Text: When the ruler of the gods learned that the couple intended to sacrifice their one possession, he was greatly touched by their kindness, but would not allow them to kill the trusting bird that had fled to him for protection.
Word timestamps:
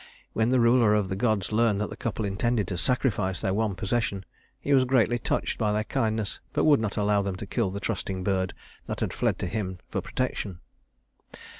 When 0.33 0.49
the 0.49 0.59
ruler 0.59 0.95
of 0.95 1.09
the 1.09 1.15
gods 1.15 1.51
learned 1.51 1.79
that 1.79 1.91
the 1.91 1.95
couple 1.95 2.25
intended 2.25 2.67
to 2.69 2.77
sacrifice 2.79 3.39
their 3.39 3.53
one 3.53 3.75
possession, 3.75 4.25
he 4.59 4.73
was 4.73 4.83
greatly 4.83 5.19
touched 5.19 5.59
by 5.59 5.71
their 5.71 5.83
kindness, 5.83 6.39
but 6.53 6.63
would 6.63 6.79
not 6.79 6.97
allow 6.97 7.21
them 7.21 7.35
to 7.35 7.45
kill 7.45 7.69
the 7.69 7.79
trusting 7.79 8.23
bird 8.23 8.55
that 8.87 9.01
had 9.01 9.13
fled 9.13 9.37
to 9.37 9.45
him 9.45 9.77
for 9.91 10.01
protection. 10.01 10.57